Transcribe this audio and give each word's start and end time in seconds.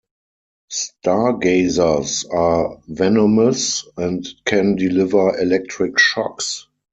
Stargazers 0.71 2.25
are 2.33 2.79
venomous 2.87 3.85
and 3.97 4.27
can 4.47 4.75
deliver 4.75 5.39
electric 5.39 5.99
shocks. 5.99 6.65